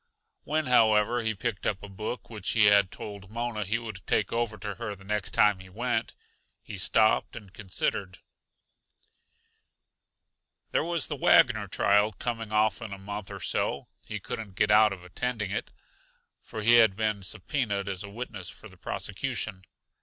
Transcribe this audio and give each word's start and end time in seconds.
When, 0.45 0.65
however, 0.65 1.21
he 1.21 1.35
picked 1.35 1.67
up 1.67 1.83
a 1.83 1.87
book 1.87 2.27
which 2.27 2.49
he 2.53 2.65
had 2.65 2.89
told 2.89 3.29
Mona 3.29 3.63
he 3.65 3.77
would 3.77 4.01
take 4.07 4.33
over 4.33 4.57
to 4.57 4.73
her 4.73 4.95
the 4.95 5.03
next 5.03 5.29
time 5.29 5.59
he 5.59 5.69
went, 5.69 6.15
he 6.63 6.79
stopped 6.79 7.35
and 7.35 7.53
considered: 7.53 8.17
There 10.71 10.83
was 10.83 11.05
the 11.07 11.15
Wagner 11.15 11.67
trial 11.67 12.13
coming 12.13 12.51
off 12.51 12.81
in 12.81 12.91
a 12.93 12.97
month 12.97 13.29
or 13.29 13.41
so; 13.41 13.89
he 14.03 14.19
couldn't 14.19 14.55
get 14.55 14.71
out 14.71 14.91
of 14.91 15.03
attending 15.03 15.51
it, 15.51 15.69
for 16.41 16.63
he 16.63 16.77
had 16.77 16.95
been 16.95 17.21
subpoenaed 17.21 17.87
as 17.87 18.03
a 18.03 18.09
witness 18.09 18.49
for 18.49 18.67
the 18.67 18.77
prosecution. 18.77 19.65